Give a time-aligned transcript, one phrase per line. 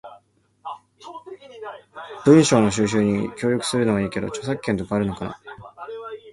[2.25, 5.39] 文章の収集に協力するのはいいけど、著作権とかあるのかな？